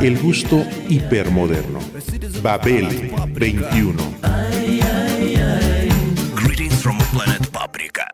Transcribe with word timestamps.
El 0.00 0.18
gusto 0.18 0.64
hipermoderno. 0.88 1.80
Babel 2.42 2.88
21. 3.32 4.02
Greetings 6.34 6.82
from 6.82 6.98
planet 7.12 7.46
Paprika. 7.50 8.13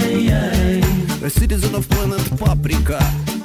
A 1.23 1.29
citizen 1.29 1.75
of 1.75 1.87
planet 1.87 2.25
Paprika. 2.39 2.97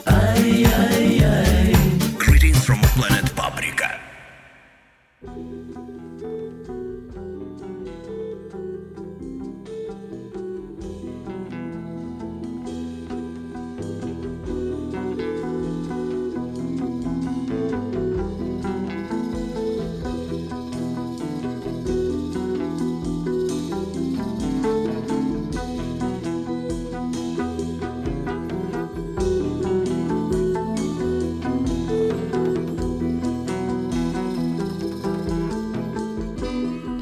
ay, 0.07 0.65
ay, 0.65 1.21
ay. 1.21 1.75
Greetings 2.17 2.65
from 2.65 2.81
planet 2.97 3.29
Paprika. 3.37 4.01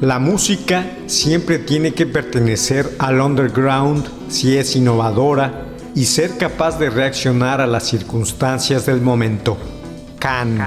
La 0.05 0.19
música 0.19 0.85
siempre 1.07 1.57
tiene 1.57 1.95
que 1.95 2.05
pertenecer 2.05 2.87
al 2.99 3.19
underground 3.19 4.07
si 4.29 4.55
es 4.55 4.75
innovadora 4.75 5.65
y 5.95 6.05
ser 6.05 6.37
capaz 6.37 6.77
de 6.77 6.91
reaccionar 6.91 7.59
a 7.59 7.65
las 7.65 7.87
circunstancias 7.87 8.85
del 8.85 9.01
momento. 9.01 9.57
Can. 10.19 10.59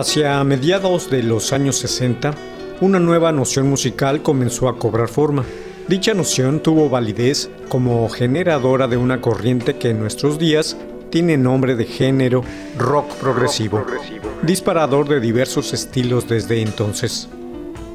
Hacia 0.00 0.42
mediados 0.44 1.10
de 1.10 1.22
los 1.22 1.52
años 1.52 1.76
60, 1.76 2.32
una 2.80 2.98
nueva 2.98 3.32
noción 3.32 3.68
musical 3.68 4.22
comenzó 4.22 4.70
a 4.70 4.78
cobrar 4.78 5.10
forma. 5.10 5.44
Dicha 5.88 6.14
noción 6.14 6.60
tuvo 6.60 6.88
validez 6.88 7.50
como 7.68 8.08
generadora 8.08 8.88
de 8.88 8.96
una 8.96 9.20
corriente 9.20 9.76
que 9.76 9.90
en 9.90 10.00
nuestros 10.00 10.38
días 10.38 10.78
tiene 11.10 11.36
nombre 11.36 11.76
de 11.76 11.84
género 11.84 12.42
rock 12.78 13.12
progresivo, 13.16 13.84
disparador 14.40 15.06
de 15.06 15.20
diversos 15.20 15.74
estilos 15.74 16.26
desde 16.26 16.62
entonces. 16.62 17.28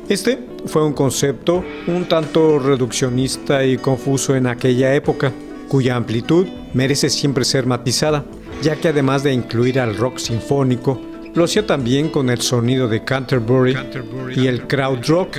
Este 0.08 0.46
fue 0.68 0.86
un 0.86 0.94
concepto 0.94 1.66
un 1.88 2.06
tanto 2.06 2.60
reduccionista 2.60 3.66
y 3.66 3.80
confuso 3.80 4.36
en 4.36 4.46
aquella 4.46 4.94
época, 4.94 5.32
cuya 5.70 5.96
amplitud 5.96 6.46
merece 6.72 7.10
siempre 7.10 7.46
ser 7.46 7.66
matizada, 7.66 8.26
ya 8.62 8.76
que 8.76 8.90
además 8.90 9.24
de 9.24 9.34
incluir 9.34 9.80
al 9.80 9.98
rock 9.98 10.20
sinfónico, 10.20 11.02
lo 11.36 11.44
hacía 11.44 11.68
también 11.68 12.10
con 12.10 12.30
el 12.30 12.42
sonido 12.42 12.88
de 12.88 13.04
Canterbury 13.04 13.76
y 14.36 14.48
el 14.48 14.68
crowd 14.68 15.06
rock, 15.06 15.38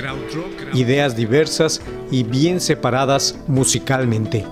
ideas 0.73 1.15
diversas 1.15 1.81
y 2.11 2.23
bien 2.23 2.61
separadas 2.61 3.39
musicalmente. 3.47 4.45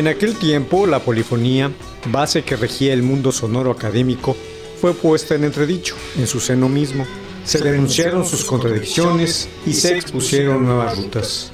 En 0.00 0.08
aquel 0.08 0.34
tiempo, 0.34 0.86
la 0.86 1.00
polifonía, 1.00 1.70
base 2.10 2.42
que 2.42 2.56
regía 2.56 2.94
el 2.94 3.02
mundo 3.02 3.32
sonoro 3.32 3.70
académico, 3.70 4.34
fue 4.80 4.94
puesta 4.94 5.34
en 5.34 5.44
entredicho 5.44 5.94
en 6.16 6.26
su 6.26 6.40
seno 6.40 6.70
mismo. 6.70 7.04
Se 7.44 7.58
denunciaron 7.58 8.24
sus 8.24 8.46
contradicciones 8.46 9.50
y 9.66 9.74
se 9.74 9.94
expusieron 9.98 10.64
nuevas 10.64 10.96
rutas. 10.96 11.52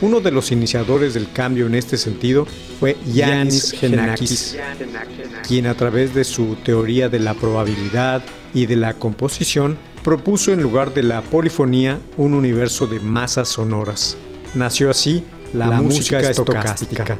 Uno 0.00 0.18
de 0.18 0.32
los 0.32 0.50
iniciadores 0.50 1.14
del 1.14 1.30
cambio 1.30 1.68
en 1.68 1.76
este 1.76 1.96
sentido 1.96 2.48
fue 2.80 2.96
Yanis 3.12 3.70
Genakis, 3.70 4.56
quien 5.46 5.68
a 5.68 5.76
través 5.76 6.14
de 6.14 6.24
su 6.24 6.56
teoría 6.64 7.08
de 7.08 7.20
la 7.20 7.34
probabilidad 7.34 8.24
y 8.52 8.66
de 8.66 8.74
la 8.74 8.94
composición 8.94 9.78
propuso 10.02 10.52
en 10.52 10.60
lugar 10.60 10.94
de 10.94 11.04
la 11.04 11.22
polifonía 11.22 12.00
un 12.16 12.34
universo 12.34 12.88
de 12.88 12.98
masas 12.98 13.50
sonoras. 13.50 14.16
Nació 14.56 14.90
así 14.90 15.22
la, 15.52 15.80
música, 15.80 16.18
estocástica. 16.18 17.04
Al 17.04 17.18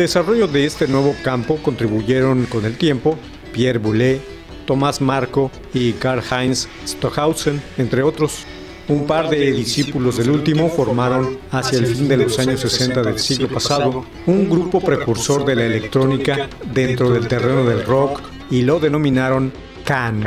desarrollo 0.00 0.46
de 0.46 0.64
este 0.64 0.88
nuevo 0.88 1.14
campo 1.22 1.58
contribuyeron 1.62 2.46
con 2.46 2.64
el 2.64 2.78
tiempo 2.78 3.18
Pierre 3.52 3.78
Boulez, 3.78 4.22
Tomás 4.66 5.02
Marco 5.02 5.50
y 5.74 5.92
Karl-Heinz 5.92 6.68
Stockhausen, 6.86 7.62
entre 7.76 8.02
otros. 8.02 8.44
Un 8.88 9.06
par 9.06 9.28
de 9.28 9.52
discípulos 9.52 10.16
del 10.16 10.30
último 10.30 10.68
formaron, 10.70 11.38
hacia 11.50 11.78
el 11.78 11.86
fin 11.86 12.08
de 12.08 12.16
los 12.16 12.38
años 12.38 12.60
60 12.60 13.02
del 13.02 13.18
siglo 13.18 13.48
pasado, 13.48 14.04
un 14.26 14.48
grupo 14.48 14.80
precursor 14.80 15.44
de 15.44 15.54
la 15.54 15.66
electrónica 15.66 16.48
dentro 16.72 17.10
del 17.10 17.28
terreno 17.28 17.64
del 17.64 17.84
rock 17.84 18.22
y 18.50 18.62
lo 18.62 18.80
denominaron. 18.80 19.52
Can. 19.84 20.24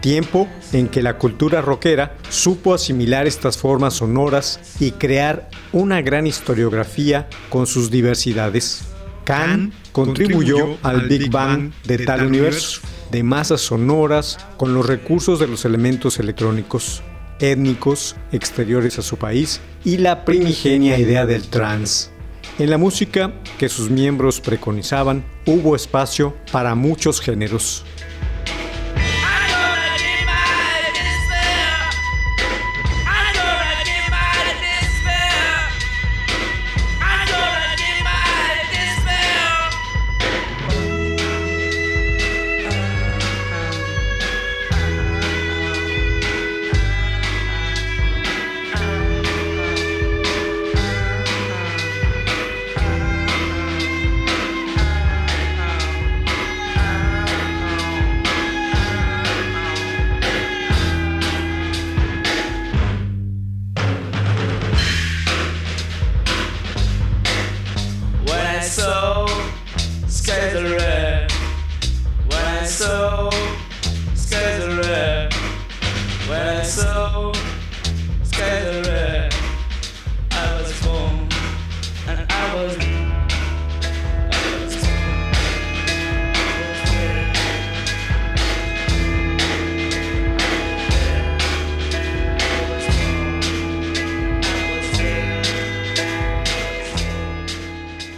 Tiempo 0.00 0.48
en 0.72 0.88
que 0.88 1.02
la 1.02 1.18
cultura 1.18 1.60
rockera 1.60 2.16
supo 2.30 2.72
asimilar 2.72 3.26
estas 3.26 3.58
formas 3.58 3.92
sonoras 3.92 4.58
y 4.80 4.92
crear 4.92 5.50
una 5.72 6.00
gran 6.00 6.26
historiografía 6.26 7.28
con 7.50 7.66
sus 7.66 7.90
diversidades. 7.90 8.82
Can 9.24 9.74
contribuyó 9.92 10.78
al 10.82 11.02
Big 11.02 11.30
Bang 11.30 11.70
de 11.84 11.98
tal 11.98 12.28
universo 12.28 12.80
de 13.14 13.22
masas 13.22 13.60
sonoras 13.60 14.38
con 14.56 14.74
los 14.74 14.84
recursos 14.84 15.38
de 15.38 15.46
los 15.46 15.64
elementos 15.64 16.18
electrónicos, 16.18 17.00
étnicos, 17.38 18.16
exteriores 18.32 18.98
a 18.98 19.02
su 19.02 19.18
país 19.18 19.60
y 19.84 19.98
la 19.98 20.24
primigenia 20.24 20.98
idea 20.98 21.24
del 21.24 21.46
trance. 21.46 22.10
En 22.58 22.70
la 22.70 22.76
música 22.76 23.32
que 23.56 23.68
sus 23.68 23.88
miembros 23.88 24.40
preconizaban 24.40 25.24
hubo 25.46 25.76
espacio 25.76 26.34
para 26.50 26.74
muchos 26.74 27.20
géneros. 27.20 27.84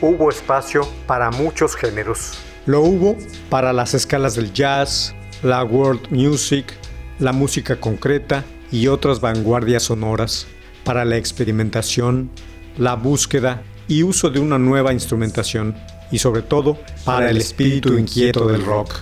Hubo 0.07 0.31
espacio 0.31 0.89
para 1.07 1.31
muchos 1.31 1.75
géneros. 1.75 2.39
Lo 2.65 2.81
hubo 2.81 3.17
para 3.51 3.73
las 3.73 3.95
escalas 3.95 4.35
del 4.35 4.53
jazz, 4.53 5.15
la 5.43 5.63
world 5.65 6.11
music, 6.11 6.73
la 7.19 7.33
música 7.33 7.79
concreta 7.79 8.45
y 8.71 8.89
otras 8.89 9.21
vanguardias 9.21 9.85
sonoras, 9.85 10.47
para 10.85 11.05
la 11.05 11.17
experimentación, 11.17 12.31
la 12.79 12.95
búsqueda 12.95 13.63
y 13.89 14.03
uso 14.03 14.31
de 14.31 14.41
una 14.41 14.59
nueva 14.59 14.93
instrumentación, 14.93 15.75
y 16.11 16.19
sobre 16.19 16.43
todo 16.43 16.79
para 17.05 17.31
el 17.31 17.37
espíritu 17.37 17.99
inquieto 17.99 18.47
del 18.47 18.65
rock. 18.65 18.95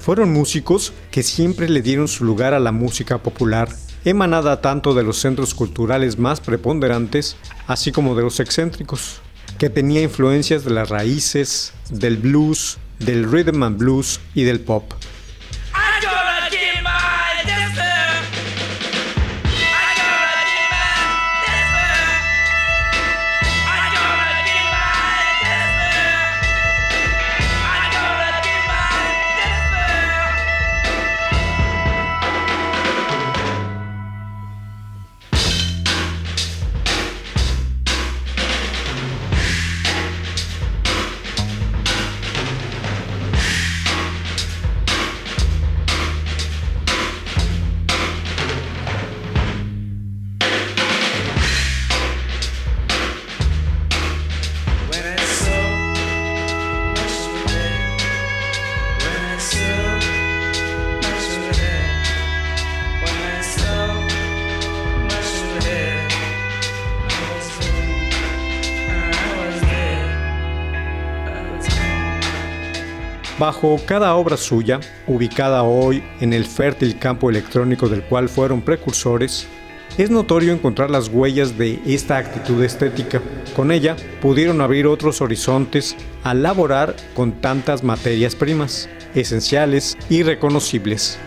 Fueron 0.00 0.32
músicos 0.32 0.92
que 1.10 1.22
siempre 1.22 1.68
le 1.68 1.80
dieron 1.82 2.08
su 2.08 2.24
lugar 2.24 2.54
a 2.54 2.60
la 2.60 2.72
música 2.72 3.18
popular, 3.18 3.68
emanada 4.04 4.60
tanto 4.60 4.94
de 4.94 5.04
los 5.04 5.18
centros 5.18 5.54
culturales 5.54 6.18
más 6.18 6.40
preponderantes, 6.40 7.36
así 7.66 7.92
como 7.92 8.14
de 8.14 8.22
los 8.22 8.40
excéntricos 8.40 9.20
que 9.58 9.70
tenía 9.70 10.02
influencias 10.02 10.64
de 10.64 10.72
las 10.72 10.88
raíces, 10.88 11.72
del 11.90 12.16
blues, 12.16 12.78
del 12.98 13.30
rhythm 13.30 13.62
and 13.62 13.78
blues 13.78 14.20
y 14.34 14.42
del 14.42 14.60
pop. 14.60 14.92
Bajo 73.42 73.76
cada 73.86 74.14
obra 74.14 74.36
suya, 74.36 74.78
ubicada 75.08 75.64
hoy 75.64 76.00
en 76.20 76.32
el 76.32 76.44
fértil 76.44 76.96
campo 76.96 77.28
electrónico 77.28 77.88
del 77.88 78.04
cual 78.04 78.28
fueron 78.28 78.62
precursores, 78.62 79.48
es 79.98 80.10
notorio 80.10 80.52
encontrar 80.52 80.90
las 80.90 81.08
huellas 81.08 81.58
de 81.58 81.80
esta 81.84 82.18
actitud 82.18 82.62
estética. 82.62 83.20
Con 83.56 83.72
ella 83.72 83.96
pudieron 84.20 84.60
abrir 84.60 84.86
otros 84.86 85.20
horizontes 85.20 85.96
al 86.22 86.44
laborar 86.44 86.94
con 87.14 87.32
tantas 87.32 87.82
materias 87.82 88.36
primas, 88.36 88.88
esenciales 89.12 89.98
y 90.08 90.22
reconocibles. 90.22 91.18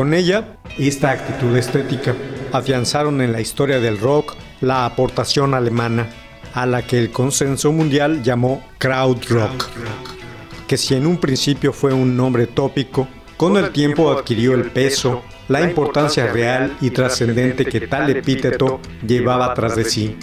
Con 0.00 0.14
ella, 0.14 0.56
esta 0.78 1.10
actitud 1.10 1.54
estética 1.58 2.14
afianzaron 2.52 3.20
en 3.20 3.32
la 3.32 3.42
historia 3.42 3.80
del 3.80 3.98
rock 3.98 4.34
la 4.62 4.86
aportación 4.86 5.52
alemana, 5.52 6.08
a 6.54 6.64
la 6.64 6.80
que 6.86 6.98
el 6.98 7.10
consenso 7.10 7.70
mundial 7.70 8.22
llamó 8.22 8.64
Krautrock, 8.78 9.68
que 10.66 10.78
si 10.78 10.94
en 10.94 11.06
un 11.06 11.18
principio 11.18 11.74
fue 11.74 11.92
un 11.92 12.16
nombre 12.16 12.46
tópico, 12.46 13.08
con 13.36 13.58
el 13.58 13.72
tiempo 13.72 14.10
adquirió 14.10 14.54
el 14.54 14.70
peso, 14.70 15.20
la 15.48 15.60
importancia 15.60 16.32
real 16.32 16.78
y 16.80 16.88
trascendente 16.88 17.66
que 17.66 17.82
tal 17.82 18.08
epíteto 18.08 18.80
llevaba 19.06 19.52
tras 19.52 19.76
de 19.76 19.84
sí. 19.84 20.16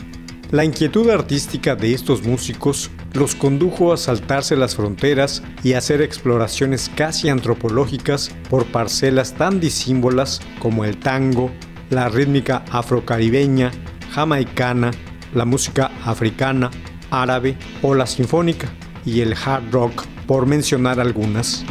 La 0.49 0.65
inquietud 0.65 1.07
artística 1.11 1.75
de 1.75 1.93
estos 1.93 2.23
músicos 2.23 2.89
los 3.17 3.33
condujo 3.33 3.91
a 3.91 3.97
saltarse 3.97 4.55
las 4.55 4.75
fronteras 4.75 5.41
y 5.63 5.73
hacer 5.73 6.01
exploraciones 6.01 6.89
casi 6.95 7.29
antropológicas 7.29 8.29
por 8.49 8.65
parcelas 8.65 9.33
tan 9.33 9.59
disímbolas 9.59 10.39
como 10.59 10.85
el 10.85 10.97
tango, 10.97 11.51
la 11.89 12.09
rítmica 12.09 12.63
afrocaribeña, 12.71 13.71
jamaicana, 14.11 14.91
la 15.33 15.45
música 15.45 15.91
africana, 16.05 16.69
árabe 17.09 17.57
o 17.81 17.95
la 17.95 18.05
sinfónica 18.05 18.69
y 19.03 19.21
el 19.21 19.33
hard 19.33 19.71
rock, 19.71 20.05
por 20.27 20.45
mencionar 20.45 20.99
algunas. 20.99 21.65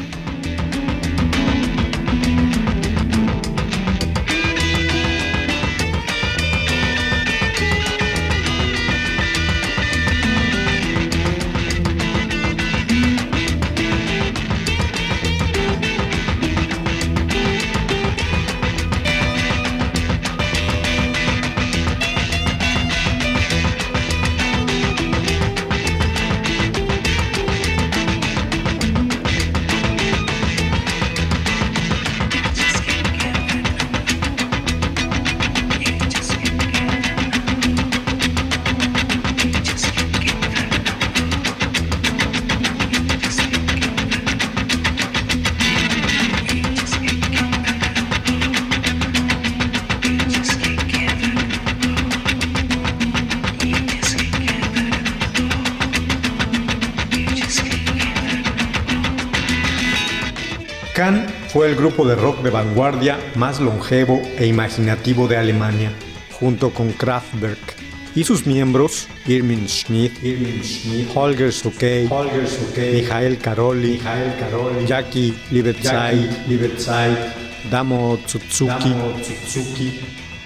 Grupo 61.97 62.09
de 62.11 62.17
rock 62.17 62.43
de 62.43 62.51
vanguardia 62.51 63.19
más 63.37 63.59
longevo 63.59 64.21
e 64.37 64.47
imaginativo 64.47 65.27
de 65.29 65.39
Alemania, 65.39 65.91
junto 66.39 66.71
con 66.71 66.93
Kraftwerk 66.93 67.75
y 68.15 68.23
sus 68.23 68.47
miembros 68.47 69.09
Irmin 69.27 69.67
Schmidt, 69.67 70.13
Holger 71.15 71.51
Sukey, 71.51 72.07
Michael 72.07 73.39
Karoli, 73.39 73.99
Jackie 74.87 75.35
Liebetzeit, 75.51 77.17
Damo 77.71 78.19
Tsutsuki, 78.27 78.93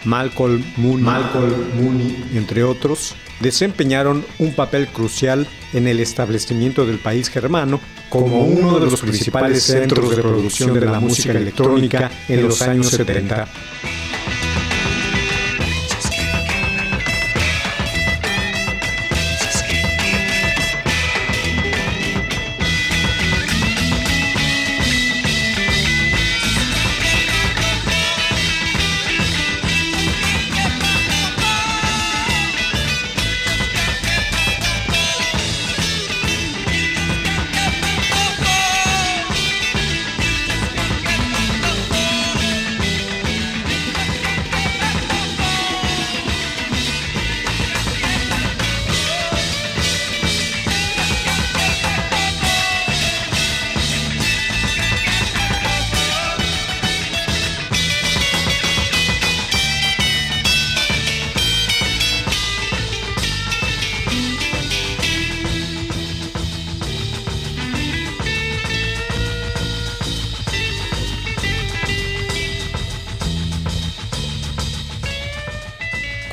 Malcolm 0.05 0.63
Mooney, 0.77 2.31
entre 2.35 2.65
otros, 2.65 3.15
desempeñaron 3.41 4.25
un 4.39 4.55
papel 4.55 4.89
crucial 4.89 5.47
en 5.73 5.89
el 5.89 6.01
establecimiento 6.01 6.87
del 6.87 6.99
país 6.99 7.29
germano 7.29 7.81
como 8.09 8.43
uno 8.43 8.79
de 8.81 8.91
los 8.91 9.01
principales 9.01 9.63
centros 9.63 10.11
de 10.11 10.23
producción 10.23 10.75
de 10.75 10.87
la 10.87 11.01
música 11.01 11.33
electrónica 11.33 12.11
en 12.29 12.43
los 12.43 12.61
años 12.63 12.89
70. 12.89 13.49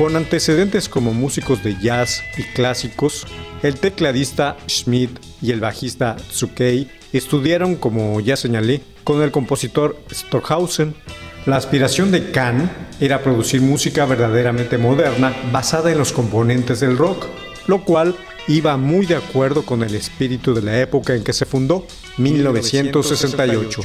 Con 0.07 0.15
antecedentes 0.15 0.87
como 0.87 1.13
músicos 1.13 1.65
de 1.65 1.75
jazz 1.81 2.23
y 2.37 2.43
clásicos, 2.43 3.27
el 3.61 3.75
tecladista 3.75 4.55
Schmidt 4.65 5.19
y 5.41 5.51
el 5.51 5.59
bajista 5.59 6.15
Tsukei 6.15 6.89
estudiaron, 7.11 7.75
como 7.75 8.21
ya 8.21 8.37
señalé, 8.37 8.79
con 9.03 9.21
el 9.21 9.31
compositor 9.31 9.99
Stockhausen. 10.09 10.95
La 11.45 11.57
aspiración 11.57 12.11
de 12.11 12.31
Kahn 12.31 12.71
era 13.01 13.21
producir 13.21 13.59
música 13.59 14.05
verdaderamente 14.05 14.77
moderna 14.77 15.35
basada 15.51 15.91
en 15.91 15.97
los 15.97 16.13
componentes 16.13 16.79
del 16.79 16.97
rock, 16.97 17.25
lo 17.67 17.83
cual 17.83 18.15
iba 18.47 18.77
muy 18.77 19.07
de 19.07 19.17
acuerdo 19.17 19.65
con 19.65 19.83
el 19.83 19.93
espíritu 19.93 20.53
de 20.53 20.61
la 20.61 20.79
época 20.79 21.15
en 21.15 21.25
que 21.25 21.33
se 21.33 21.45
fundó, 21.45 21.85
1968. 22.15 23.81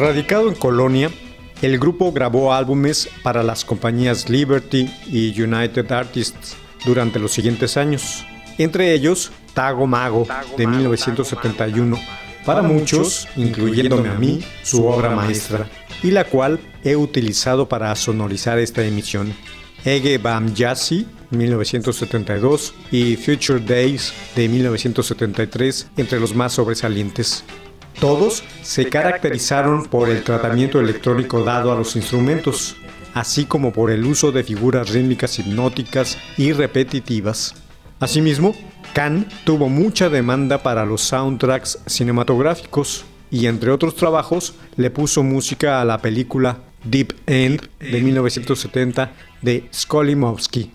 Radicado 0.00 0.48
en 0.48 0.54
Colonia, 0.54 1.10
el 1.60 1.78
grupo 1.78 2.10
grabó 2.10 2.54
álbumes 2.54 3.10
para 3.22 3.42
las 3.42 3.66
compañías 3.66 4.30
Liberty 4.30 4.90
y 5.06 5.38
United 5.38 5.92
Artists 5.92 6.56
durante 6.86 7.18
los 7.18 7.32
siguientes 7.32 7.76
años, 7.76 8.24
entre 8.56 8.94
ellos 8.94 9.30
Tago 9.52 9.86
Mago 9.86 10.26
de 10.56 10.66
1971, 10.66 11.98
para 12.46 12.62
muchos, 12.62 13.28
incluyéndome 13.36 14.08
a 14.08 14.14
mí, 14.14 14.42
su 14.62 14.86
obra 14.86 15.10
maestra, 15.10 15.68
y 16.02 16.12
la 16.12 16.24
cual 16.24 16.58
he 16.82 16.96
utilizado 16.96 17.68
para 17.68 17.94
sonorizar 17.94 18.58
esta 18.58 18.82
emisión. 18.82 19.34
Ege 19.84 20.16
Bam 20.16 20.54
Yassi, 20.54 21.06
1972, 21.28 22.72
y 22.90 23.16
Future 23.16 23.60
Days 23.60 24.14
de 24.34 24.48
1973, 24.48 25.88
entre 25.98 26.18
los 26.18 26.34
más 26.34 26.54
sobresalientes. 26.54 27.44
Todos 28.00 28.42
se 28.62 28.88
caracterizaron 28.88 29.84
por 29.84 30.08
el 30.08 30.24
tratamiento 30.24 30.80
electrónico 30.80 31.44
dado 31.44 31.70
a 31.70 31.76
los 31.76 31.96
instrumentos, 31.96 32.76
así 33.12 33.44
como 33.44 33.74
por 33.74 33.90
el 33.90 34.06
uso 34.06 34.32
de 34.32 34.42
figuras 34.42 34.88
rítmicas 34.88 35.38
hipnóticas 35.38 36.16
y 36.38 36.52
repetitivas. 36.52 37.54
Asimismo, 38.00 38.54
Khan 38.94 39.28
tuvo 39.44 39.68
mucha 39.68 40.08
demanda 40.08 40.62
para 40.62 40.86
los 40.86 41.02
soundtracks 41.02 41.80
cinematográficos 41.84 43.04
y 43.30 43.46
entre 43.46 43.70
otros 43.70 43.94
trabajos 43.96 44.54
le 44.76 44.90
puso 44.90 45.22
música 45.22 45.82
a 45.82 45.84
la 45.84 45.98
película 45.98 46.58
Deep 46.84 47.14
End 47.26 47.68
de 47.80 48.00
1970 48.00 49.12
de 49.42 49.68
Skolimowski. 49.74 50.72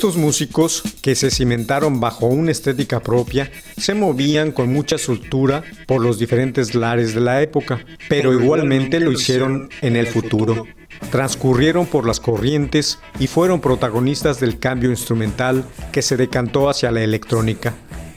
Estos 0.00 0.16
músicos, 0.16 0.82
que 1.02 1.14
se 1.14 1.30
cimentaron 1.30 2.00
bajo 2.00 2.24
una 2.24 2.52
estética 2.52 3.00
propia, 3.00 3.52
se 3.76 3.92
movían 3.92 4.50
con 4.50 4.72
mucha 4.72 4.96
soltura 4.96 5.62
por 5.86 6.00
los 6.00 6.18
diferentes 6.18 6.74
lares 6.74 7.14
de 7.14 7.20
la 7.20 7.42
época, 7.42 7.84
pero 8.08 8.32
igualmente 8.32 8.98
lo 8.98 9.12
hicieron 9.12 9.68
en 9.82 9.96
el 9.96 10.06
futuro. 10.06 10.66
Transcurrieron 11.10 11.84
por 11.84 12.06
las 12.06 12.18
corrientes 12.18 12.98
y 13.18 13.26
fueron 13.26 13.60
protagonistas 13.60 14.40
del 14.40 14.58
cambio 14.58 14.88
instrumental 14.88 15.66
que 15.92 16.00
se 16.00 16.16
decantó 16.16 16.70
hacia 16.70 16.90
la 16.90 17.02
electrónica. 17.02 17.74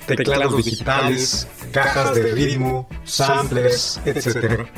Teclados 0.07 0.63
digitales, 0.63 1.49
cajas 1.73 2.15
de 2.15 2.31
ritmo, 2.31 2.87
samplers, 3.03 3.99
etc. 4.05 4.69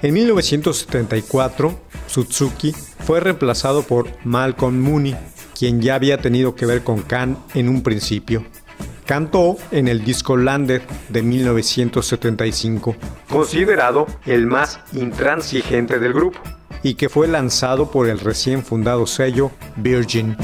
En 0.00 0.14
1974, 0.14 1.78
Suzuki 2.06 2.74
fue 3.04 3.20
reemplazado 3.20 3.82
por 3.82 4.08
Malcolm 4.24 4.80
Mooney, 4.80 5.14
quien 5.58 5.80
ya 5.80 5.94
había 5.94 6.18
tenido 6.18 6.54
que 6.54 6.66
ver 6.66 6.82
con 6.82 7.02
Khan 7.02 7.38
en 7.54 7.68
un 7.68 7.82
principio. 7.82 8.44
Cantó 9.06 9.56
en 9.70 9.86
el 9.88 10.02
disco 10.02 10.36
Lander 10.36 10.82
de 11.10 11.22
1975, 11.22 12.96
considerado 13.28 14.06
el 14.24 14.46
más 14.46 14.80
intransigente 14.92 15.98
del 15.98 16.14
grupo, 16.14 16.40
y 16.82 16.94
que 16.94 17.08
fue 17.08 17.28
lanzado 17.28 17.90
por 17.90 18.08
el 18.08 18.18
recién 18.18 18.64
fundado 18.64 19.06
sello 19.06 19.50
Virgin. 19.76 20.36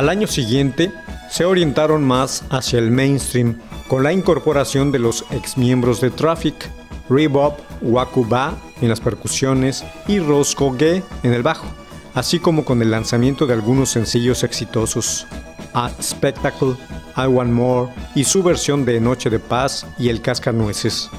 Al 0.00 0.08
año 0.08 0.26
siguiente, 0.26 0.90
se 1.28 1.44
orientaron 1.44 2.02
más 2.02 2.44
hacia 2.48 2.78
el 2.78 2.90
mainstream 2.90 3.60
con 3.86 4.02
la 4.02 4.14
incorporación 4.14 4.92
de 4.92 4.98
los 4.98 5.26
exmiembros 5.30 6.00
de 6.00 6.10
Traffic, 6.10 6.70
Rebop 7.10 7.58
Wakuba 7.82 8.56
en 8.80 8.88
las 8.88 8.98
percusiones 8.98 9.84
y 10.08 10.18
Roscoe 10.18 10.78
Ge 10.78 11.02
en 11.22 11.34
el 11.34 11.42
bajo, 11.42 11.66
así 12.14 12.38
como 12.38 12.64
con 12.64 12.80
el 12.80 12.90
lanzamiento 12.90 13.46
de 13.46 13.52
algunos 13.52 13.90
sencillos 13.90 14.42
exitosos, 14.42 15.26
A 15.74 15.90
Spectacle, 16.02 16.76
I 17.18 17.26
Want 17.26 17.52
More 17.52 17.92
y 18.14 18.24
su 18.24 18.42
versión 18.42 18.86
de 18.86 19.02
Noche 19.02 19.28
de 19.28 19.38
Paz 19.38 19.86
y 19.98 20.08
El 20.08 20.22
Cascanueces. 20.22 21.10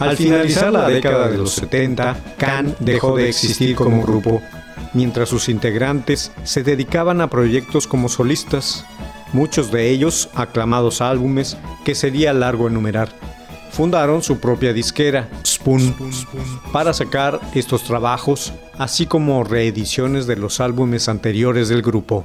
Al 0.00 0.16
finalizar 0.16 0.72
la 0.72 0.88
década 0.88 1.28
de 1.28 1.38
los 1.38 1.52
70, 1.52 2.16
Can 2.36 2.74
dejó 2.80 3.16
de 3.16 3.28
existir 3.28 3.76
como 3.76 4.02
grupo, 4.02 4.42
mientras 4.94 5.28
sus 5.28 5.48
integrantes 5.48 6.32
se 6.44 6.62
dedicaban 6.62 7.20
a 7.20 7.28
proyectos 7.28 7.86
como 7.86 8.08
solistas, 8.08 8.86
muchos 9.32 9.70
de 9.70 9.90
ellos 9.90 10.30
aclamados 10.34 11.00
álbumes 11.00 11.56
que 11.84 11.94
sería 11.94 12.32
largo 12.32 12.68
enumerar. 12.68 13.08
Fundaron 13.70 14.22
su 14.22 14.38
propia 14.38 14.72
disquera, 14.72 15.28
Spoon, 15.44 15.94
para 16.72 16.92
sacar 16.94 17.40
estos 17.54 17.82
trabajos, 17.82 18.52
así 18.78 19.06
como 19.06 19.42
reediciones 19.42 20.28
de 20.28 20.36
los 20.36 20.60
álbumes 20.60 21.08
anteriores 21.08 21.68
del 21.68 21.82
grupo. 21.82 22.24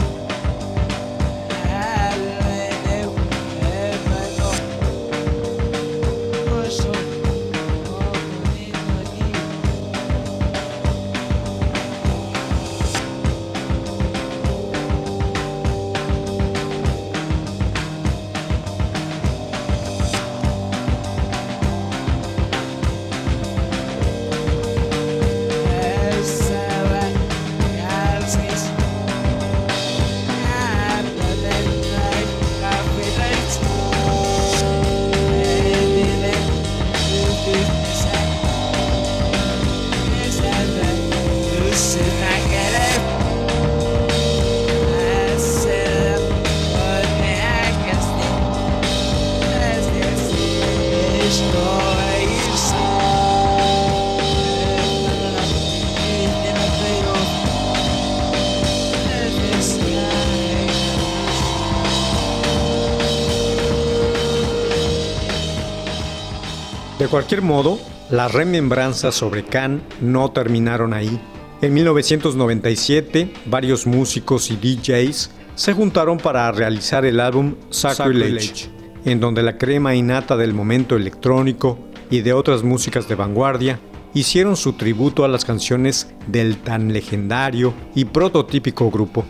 cualquier 67.11 67.41
modo, 67.41 67.77
las 68.09 68.31
remembranzas 68.31 69.13
sobre 69.13 69.43
Khan 69.43 69.83
no 69.99 70.31
terminaron 70.31 70.93
ahí. 70.93 71.19
En 71.61 71.73
1997, 71.73 73.33
varios 73.47 73.85
músicos 73.85 74.49
y 74.49 74.55
DJs 74.55 75.29
se 75.55 75.73
juntaron 75.73 76.17
para 76.17 76.49
realizar 76.53 77.03
el 77.05 77.19
álbum 77.19 77.55
Sacrilege, 77.69 78.69
en 79.03 79.19
donde 79.19 79.43
la 79.43 79.57
crema 79.57 79.93
innata 79.93 80.37
del 80.37 80.53
momento 80.53 80.95
electrónico 80.95 81.77
y 82.09 82.21
de 82.21 82.31
otras 82.31 82.63
músicas 82.63 83.09
de 83.09 83.15
vanguardia 83.15 83.79
hicieron 84.13 84.55
su 84.55 84.73
tributo 84.73 85.25
a 85.25 85.27
las 85.27 85.43
canciones 85.43 86.07
del 86.27 86.57
tan 86.57 86.93
legendario 86.93 87.73
y 87.93 88.05
prototípico 88.05 88.89
grupo. 88.89 89.25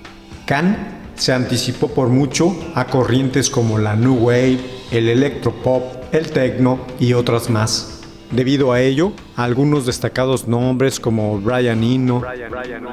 Khan 0.45 0.99
se 1.15 1.33
anticipó 1.33 1.87
por 1.87 2.09
mucho 2.09 2.55
a 2.75 2.85
corrientes 2.85 3.49
como 3.49 3.79
la 3.79 3.95
New 3.95 4.15
Wave, 4.15 4.59
el 4.91 5.09
electropop 5.09 6.00
el 6.11 6.31
techno 6.31 6.79
y 6.99 7.13
otras 7.13 7.49
más. 7.49 8.01
Debido 8.31 8.71
a 8.71 8.79
ello, 8.79 9.11
algunos 9.35 9.85
destacados 9.85 10.47
nombres 10.47 11.01
como 11.01 11.37
Brian 11.41 11.83
Eno, 11.83 12.21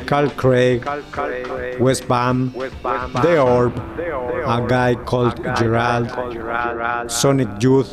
Carl 0.05 0.33
Craig, 0.33 0.81
Wes 1.79 2.07
Bam, 2.07 2.53
The 3.23 3.39
Orb, 3.39 3.73
A 4.47 4.61
Guy 4.61 4.99
Called 5.09 5.35
Gerald, 5.57 6.11
Sonic 7.07 7.59
Youth, 7.61 7.87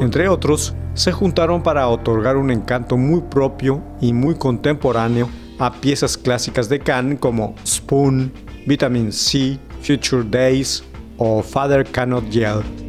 entre 0.00 0.28
otros, 0.28 0.74
se 0.94 1.12
juntaron 1.12 1.62
para 1.62 1.88
otorgar 1.88 2.38
un 2.38 2.50
encanto 2.50 2.96
muy 2.96 3.20
propio 3.20 3.82
y 4.00 4.14
muy 4.14 4.34
contemporáneo 4.34 5.28
a 5.58 5.70
piezas 5.70 6.16
clásicas 6.16 6.70
de 6.70 6.78
Can 6.78 7.18
como 7.18 7.54
Spoon, 7.66 8.32
Vitamin 8.66 9.12
C, 9.12 9.58
Future 9.82 10.24
Days 10.24 10.82
o 11.18 11.42
Father 11.42 11.84
Cannot 11.84 12.30
Yell. 12.30 12.85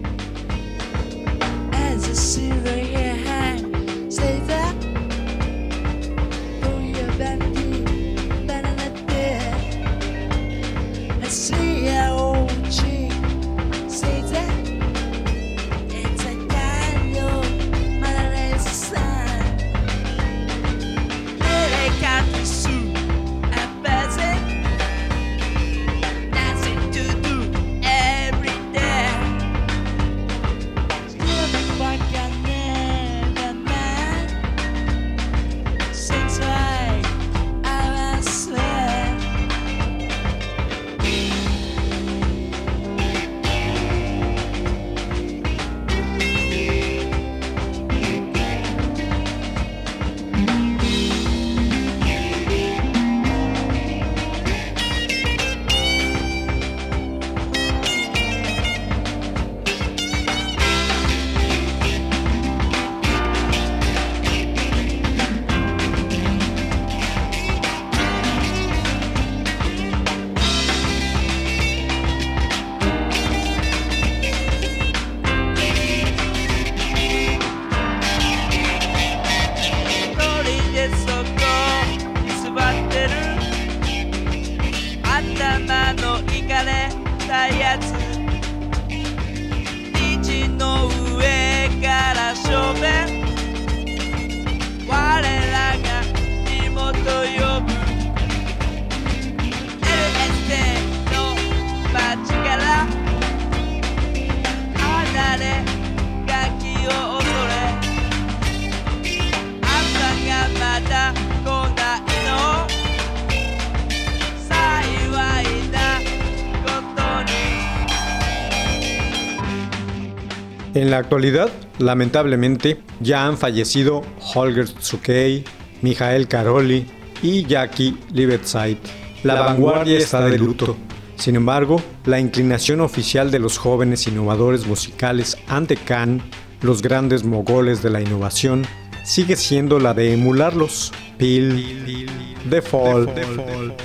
La 120.97 121.03
actualidad, 121.03 121.51
lamentablemente, 121.77 122.81
ya 123.01 123.27
han 123.27 123.37
fallecido 123.37 124.01
Holger 124.33 124.67
Tsukei, 124.67 125.43
Mijael 125.83 126.27
Karoli 126.27 126.87
y 127.21 127.45
Jackie 127.45 127.95
Libetside. 128.11 128.79
La 129.21 129.35
vanguardia 129.35 129.99
está 129.99 130.25
de 130.25 130.39
luto. 130.39 130.75
Sin 131.15 131.35
embargo, 131.35 131.79
la 132.05 132.19
inclinación 132.19 132.81
oficial 132.81 133.29
de 133.29 133.37
los 133.37 133.59
jóvenes 133.59 134.07
innovadores 134.07 134.65
musicales 134.65 135.37
ante 135.47 135.77
Khan, 135.77 136.19
los 136.61 136.81
grandes 136.81 137.23
mogoles 137.23 137.83
de 137.83 137.91
la 137.91 138.01
innovación, 138.01 138.65
sigue 139.03 139.35
siendo 139.35 139.77
la 139.77 139.93
de 139.93 140.13
emularlos. 140.13 140.91
Peel, 141.19 142.07
The 142.49 142.61
Fall, 142.63 143.07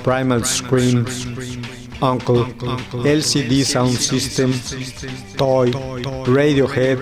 Primal 0.02 0.46
Scream, 0.46 1.04
Uncle, 2.02 2.44
LCD 3.04 3.64
Sound 3.64 3.96
System, 3.96 4.52
Toy, 5.36 5.70
Radiohead, 6.26 6.98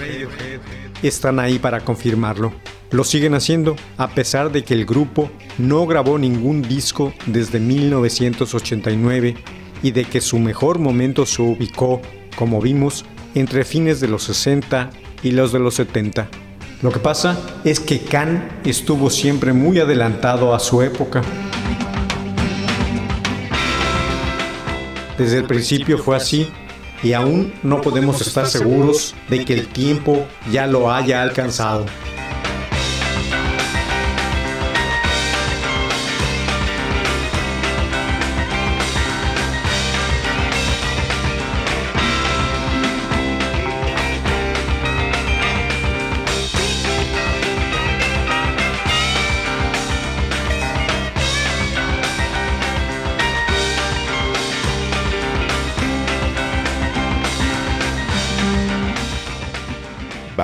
están 1.03 1.39
ahí 1.41 1.59
para 1.59 1.81
confirmarlo. 1.81 2.53
Lo 2.91 3.05
siguen 3.05 3.35
haciendo 3.35 3.77
a 3.97 4.09
pesar 4.09 4.53
de 4.53 4.65
que 4.65 4.75
el 4.75 4.85
grupo 4.85 5.31
no 5.59 5.87
grabó 5.87 6.19
ningún 6.19 6.63
disco 6.63 7.15
desde 7.27 7.61
1989 7.61 9.37
y 9.83 9.91
de 9.93 10.05
que 10.05 10.21
su 10.21 10.39
mejor 10.39 10.79
momento 10.79 11.25
se 11.25 11.41
ubicó, 11.41 12.03
como 12.37 12.61
vimos, 12.61 13.05
entre 13.35 13.65
fines 13.65 14.01
de 14.01 14.09
los 14.09 14.25
60 14.25 14.91
y 15.23 15.31
los 15.31 15.53
de 15.53 15.61
los 15.61 15.75
70. 15.75 16.29
Lo 16.83 16.91
que 16.91 16.99
pasa 16.99 17.39
es 17.65 17.79
que 17.79 18.01
Khan 18.01 18.61
estuvo 18.65 19.11
siempre 19.11 19.53
muy 19.53 19.79
adelantado 19.79 20.55
a 20.55 20.59
su 20.59 20.83
época. 20.83 21.23
Desde 25.21 25.37
el 25.37 25.45
principio 25.45 25.99
fue 25.99 26.17
así 26.17 26.49
y 27.03 27.13
aún 27.13 27.53
no 27.63 27.83
podemos 27.83 28.23
estar 28.23 28.47
seguros 28.47 29.15
de 29.29 29.45
que 29.45 29.53
el 29.53 29.69
tiempo 29.69 30.27
ya 30.51 30.67
lo 30.67 30.91
haya 30.91 31.21
alcanzado. 31.21 31.85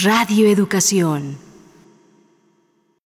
Radio 0.00 0.48
Educación. 0.48 1.36